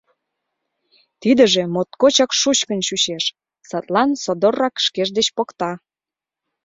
Тидыже 1.21 1.63
моткочак 1.73 2.31
шучкын 2.39 2.79
чучеш, 2.87 3.23
садлан 3.69 4.09
содоррак 4.23 4.75
шкеж 4.85 5.09
деч 5.17 5.27
покта. 5.35 5.71